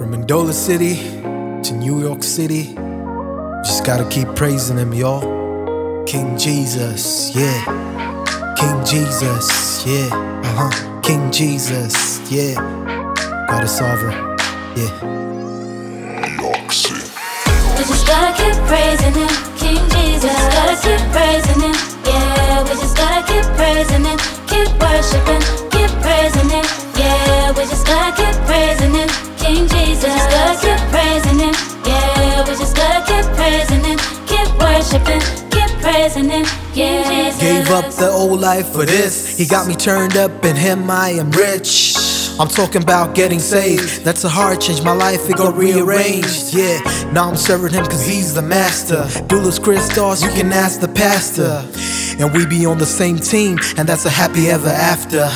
From 0.00 0.14
Mandola 0.14 0.54
City 0.54 0.96
to 1.62 1.74
New 1.74 2.00
York 2.00 2.22
City, 2.22 2.72
just 3.62 3.84
gotta 3.84 4.08
keep 4.08 4.34
praising 4.34 4.78
him, 4.78 4.94
y'all. 4.94 5.20
King 6.06 6.38
Jesus, 6.38 7.36
yeah. 7.36 7.62
King 8.58 8.82
Jesus, 8.86 9.84
yeah. 9.86 10.08
Uh 10.42 10.70
huh. 10.70 11.00
King 11.02 11.30
Jesus, 11.30 12.18
yeah. 12.32 12.54
God 13.46 13.64
is 13.64 13.72
sovereign, 13.76 14.16
yeah. 14.74 14.88
New 16.22 16.48
York 16.48 16.72
City. 16.72 17.04
We 17.76 17.84
just 17.84 18.06
gotta 18.06 18.32
keep 18.42 18.56
praising 18.64 19.12
him, 19.12 19.28
King 19.58 19.84
Jesus. 19.90 20.32
Just 20.32 20.50
Gotta 20.56 20.76
keep 20.80 21.12
praising 21.12 21.60
him, 21.60 21.89
up 37.80 37.92
the 37.94 38.10
old 38.10 38.40
life 38.40 38.68
for 38.68 38.84
this. 38.84 39.38
He 39.38 39.46
got 39.46 39.66
me 39.66 39.74
turned 39.74 40.16
up, 40.16 40.44
in 40.44 40.54
him 40.56 40.90
I 40.90 41.10
am 41.10 41.30
rich. 41.30 41.96
I'm 42.38 42.48
talking 42.48 42.82
about 42.82 43.14
getting 43.14 43.38
saved. 43.38 44.04
That's 44.04 44.24
a 44.24 44.28
hard 44.28 44.60
change. 44.60 44.82
My 44.82 44.92
life, 44.92 45.28
it 45.28 45.36
got 45.36 45.56
rearranged. 45.56 46.54
Yeah, 46.54 46.78
now 47.12 47.28
I'm 47.28 47.36
serving 47.36 47.72
him 47.72 47.84
cause 47.86 48.04
he's 48.06 48.34
the 48.34 48.42
master. 48.42 49.02
Doulos 49.28 49.62
Christos, 49.62 50.22
you 50.22 50.30
can 50.30 50.52
ask 50.52 50.80
the 50.80 50.88
pastor. 50.88 51.64
And 52.18 52.32
we 52.34 52.46
be 52.46 52.66
on 52.66 52.78
the 52.78 52.86
same 52.86 53.18
team, 53.18 53.58
and 53.78 53.88
that's 53.88 54.04
a 54.04 54.10
happy 54.10 54.48
ever 54.48 54.68
after. 54.68 55.28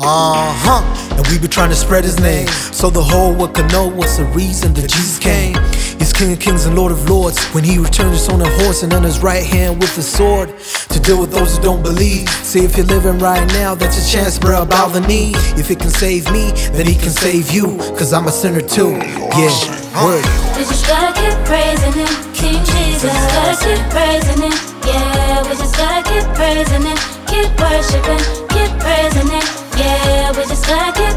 Uh 0.00 0.52
huh. 0.64 1.09
We 1.30 1.38
be 1.38 1.46
trying 1.46 1.70
to 1.70 1.76
spread 1.76 2.02
his 2.02 2.18
name 2.18 2.48
so 2.48 2.90
the 2.90 3.02
whole 3.02 3.32
world 3.32 3.54
can 3.54 3.68
know 3.68 3.86
what's 3.86 4.16
the 4.16 4.24
reason 4.24 4.74
that 4.74 4.90
Jesus 4.90 5.16
came. 5.18 5.54
He's 5.98 6.12
King 6.12 6.32
of 6.32 6.40
Kings 6.40 6.66
and 6.66 6.74
Lord 6.74 6.90
of 6.90 7.08
Lords. 7.08 7.38
When 7.54 7.62
he 7.62 7.78
returns 7.78 8.28
on 8.28 8.40
a 8.40 8.48
horse 8.62 8.82
and 8.82 8.92
on 8.92 9.04
his 9.04 9.20
right 9.20 9.44
hand 9.44 9.80
with 9.80 9.96
a 9.96 10.02
sword 10.02 10.48
to 10.88 10.98
deal 10.98 11.20
with 11.20 11.30
those 11.30 11.56
who 11.56 11.62
don't 11.62 11.82
believe. 11.84 12.28
See 12.42 12.64
if 12.64 12.76
you're 12.76 12.86
living 12.86 13.18
right 13.20 13.46
now, 13.52 13.76
that's 13.76 13.96
a 13.96 14.10
chance, 14.10 14.38
bro. 14.40 14.66
Bow 14.66 14.88
the 14.88 15.00
knee. 15.06 15.32
If 15.54 15.70
it 15.70 15.78
can 15.78 15.90
save 15.90 16.30
me, 16.32 16.50
then 16.72 16.86
he 16.86 16.94
can 16.94 17.10
save 17.10 17.50
you. 17.52 17.78
Cause 17.94 18.12
I'm 18.12 18.26
a 18.26 18.32
sinner 18.32 18.60
too. 18.60 18.90
Yeah, 19.38 19.54
word. 20.02 20.26
We 20.58 20.66
just 20.66 20.86
gotta 20.88 21.14
keep 21.14 21.38
praising 21.46 21.94
him, 21.94 22.10
King 22.34 22.58
Jesus. 22.64 23.04
Gotta 23.06 23.54
keep 23.62 23.82
praising 23.94 24.50
him, 24.50 24.56
yeah. 24.82 25.46
We 25.46 25.54
just 25.54 25.76
gotta 25.76 26.02
keep 26.10 26.26
praising 26.34 26.82
him, 26.82 26.98
keep 27.30 27.50
worshiping, 27.54 28.22
keep 28.50 28.72
praising 28.82 29.30
him, 29.30 29.46
yeah. 29.78 30.32
We 30.32 30.42
just 30.50 30.66
gotta 30.66 30.92
keep 30.98 31.09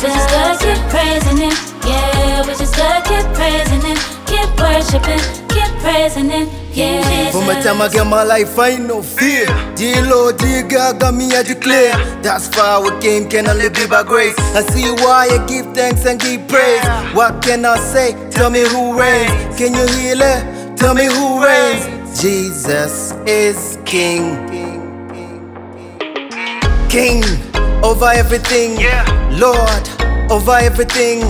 King 0.00 0.10
Jesus. 0.12 0.30
Gotta 0.32 0.56
keep 0.64 0.80
praising 0.88 1.36
him, 1.36 1.52
yeah. 1.84 2.46
We 2.46 2.54
just 2.54 2.74
gotta 2.76 3.02
keep 3.04 3.26
praising 3.36 3.82
him, 3.84 3.98
keep 4.24 4.48
worshiping, 4.56 5.20
keep 5.48 5.70
praising 5.80 6.30
him, 6.30 6.48
yeah. 6.72 7.30
From 7.30 7.46
the 7.46 7.60
time 7.62 7.82
I 7.82 7.88
get 7.88 8.06
my 8.06 8.22
life, 8.22 8.58
I 8.58 8.70
ain't 8.70 8.86
no 8.86 9.02
fear. 9.02 9.46
Dear 9.76 10.02
Lord, 10.06 10.38
dear 10.38 10.62
God, 10.66 11.00
got 11.00 11.14
me, 11.14 11.34
I 11.36 11.42
declare. 11.42 11.92
That's 12.22 12.48
far 12.48 12.82
we 12.82 12.98
came, 13.00 13.28
can 13.28 13.46
only 13.46 13.68
be 13.68 13.86
by 13.86 14.02
grace. 14.02 14.34
I 14.54 14.62
see 14.72 14.90
why 15.04 15.28
I 15.36 15.46
give 15.46 15.66
thanks 15.74 16.06
and 16.06 16.18
give 16.18 16.48
praise. 16.48 16.82
What 17.14 17.42
can 17.42 17.66
I 17.66 17.76
say? 17.76 18.16
Tell 18.30 18.48
me 18.48 18.60
who 18.60 18.98
reigns. 18.98 19.30
Can 19.58 19.74
you 19.74 19.86
heal 19.98 20.20
it? 20.22 20.78
Tell 20.78 20.94
me 20.94 21.06
who 21.06 21.44
reigns. 21.44 21.84
Jesus 22.18 23.12
is 23.26 23.78
King. 23.84 24.48
King 26.88 27.22
over 27.84 28.06
everything. 28.06 28.78
Lord 29.38 29.84
over 30.30 30.56
everything. 30.56 31.20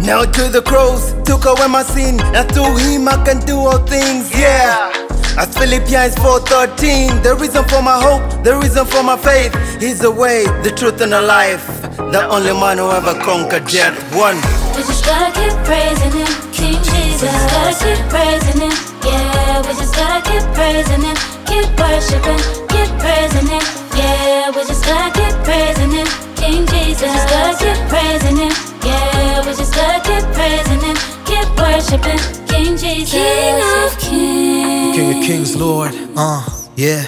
Now 0.00 0.24
to 0.24 0.48
the 0.48 0.62
cross, 0.62 1.12
took 1.24 1.44
away 1.44 1.68
my 1.68 1.82
sin. 1.82 2.20
And 2.34 2.50
through 2.52 2.76
him 2.78 3.08
I 3.08 3.22
can 3.24 3.40
do 3.46 3.56
all 3.58 3.78
things. 3.86 4.30
Yeah. 4.34 4.90
As 5.38 5.48
Philippians 5.56 6.14
4:13, 6.16 7.22
the 7.22 7.34
reason 7.36 7.64
for 7.64 7.80
my 7.80 7.98
hope, 8.00 8.44
the 8.44 8.54
reason 8.56 8.84
for 8.84 9.02
my 9.02 9.16
faith, 9.16 9.54
He's 9.80 9.98
the 9.98 10.10
way, 10.10 10.44
the 10.62 10.70
truth, 10.70 11.00
and 11.00 11.12
the 11.12 11.22
life. 11.22 11.64
The 11.96 12.28
only 12.28 12.52
man 12.52 12.76
who 12.78 12.90
ever 12.90 13.14
conquered 13.24 13.66
death. 13.66 13.96
One. 14.14 14.36
We 14.76 14.82
just 14.84 15.04
gotta 15.06 15.32
keep 15.32 15.54
praising 15.64 16.12
him, 16.12 16.28
King 16.52 16.76
Jesus. 16.84 17.22
We 17.22 17.28
just 17.32 17.48
Gotta 17.48 17.74
keep 17.80 18.00
praising 18.12 18.60
him, 18.60 18.76
yeah. 19.08 19.62
We 19.64 19.72
just 19.80 19.94
gotta 19.96 20.20
keep 20.28 20.44
praising 20.52 21.02
him, 21.08 21.16
keep 21.48 21.68
worshiping, 21.80 22.42
keep 22.68 22.90
praising 23.00 23.48
him, 23.48 23.64
yeah. 23.96 24.50
We 24.52 24.60
just 24.68 24.84
gotta 24.84 25.10
keep 25.16 25.34
praising 25.48 25.92
him, 25.96 26.08
King 26.42 26.66
Jesus. 26.66 27.00
just 27.00 27.28
Gotta 27.28 27.56
keep 27.62 27.78
praising 27.88 28.36
him, 28.36 28.52
yeah. 28.84 29.46
We 29.46 29.50
just 29.54 29.74
gotta 29.74 30.00
keep 30.08 30.24
praising 30.34 30.80
him, 30.88 30.96
keep 31.24 31.48
worshiping, 31.56 32.20
King 32.48 32.76
Jesus. 32.76 33.12
King 33.12 33.62
of 33.84 33.96
kings, 33.98 34.96
King 34.96 35.08
of 35.16 35.24
Kings, 35.26 35.56
Lord. 35.56 35.92
Uh, 36.16 36.42
yeah. 36.76 37.02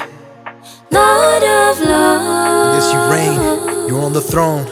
Lord 0.90 1.42
of 1.42 1.80
lords. 1.80 2.74
Yes, 2.76 2.86
you 2.94 3.00
reign. 3.12 3.88
You're 3.88 4.00
on 4.02 4.12
the 4.12 4.20
throne. 4.20 4.66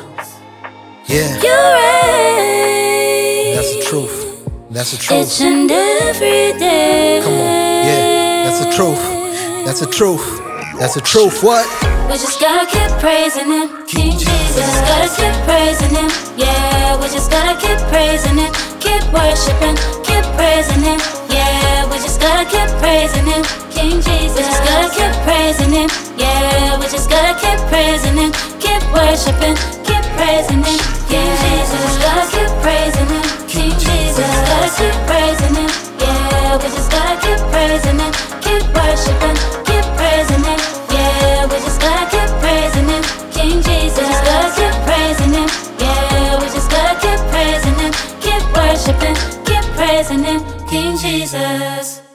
Yeah, 1.07 1.35
You 1.43 1.57
reign. 1.77 3.57
that's 3.57 3.73
the 3.77 3.83
truth. 3.83 4.17
That's 4.71 4.91
the 4.93 4.99
truth. 4.99 5.27
Each 5.27 5.41
and 5.43 5.71
every 5.71 6.53
day. 6.59 7.21
Come 7.23 7.33
on, 7.33 7.39
yeah, 7.39 8.45
that's 8.45 8.61
the 8.65 8.71
truth. 8.73 9.03
That's 9.67 9.81
the 9.81 9.87
truth. 9.87 10.25
That's 10.79 10.95
the 10.95 11.01
truth. 11.01 11.43
What? 11.43 11.67
We 12.13 12.19
just 12.19 12.41
gotta 12.41 12.69
keep 12.69 12.91
praising 13.01 13.49
him, 13.49 13.87
King 13.87 14.13
Jesus. 14.13 14.29
We 14.29 14.61
just 14.61 14.85
gotta 14.85 15.09
keep 15.17 15.33
praising 15.49 15.97
him, 15.97 16.11
yeah. 16.37 17.01
We 17.01 17.09
just 17.09 17.31
gotta 17.31 17.57
keep 17.57 17.81
praising 17.89 18.37
him, 18.37 18.53
keep 18.85 19.01
worshiping, 19.09 19.81
keep 20.05 20.21
praising 20.37 20.85
him, 20.85 21.01
yeah. 21.33 21.89
We 21.89 21.97
just 22.05 22.21
gotta 22.21 22.45
keep 22.45 22.69
praising 22.85 23.25
him, 23.25 23.43
King 23.73 23.97
Jesus. 24.05 24.37
We 24.37 24.45
just 24.45 24.61
gotta 24.61 24.93
keep 24.93 25.15
praising 25.25 25.73
him, 25.73 25.89
yeah. 26.21 26.77
We 26.79 26.85
just 26.93 27.09
gotta 27.09 27.33
keep 27.41 27.57
praising 27.73 28.13
him, 28.13 28.31
keep 28.61 28.85
worshiping, 28.93 29.57
worshiping, 48.87 49.15
keep 49.45 49.65
praising 49.75 50.25
him, 50.25 50.43
King 50.69 50.97
Jesus. 50.97 52.12